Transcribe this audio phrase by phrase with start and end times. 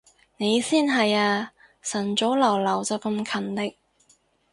[0.37, 1.53] 你先係啊，
[1.83, 3.77] 晨早流流就咁勤力